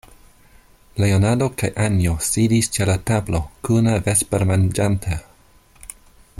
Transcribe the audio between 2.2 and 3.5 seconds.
sidis ĉe la tablo,